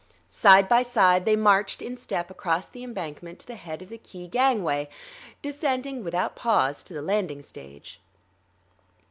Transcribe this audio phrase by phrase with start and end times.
[0.31, 3.99] Side by side they marched in step across the embankment to the head of the
[3.99, 4.89] Quai gangway,
[5.43, 8.01] descending without pause to the landing stage.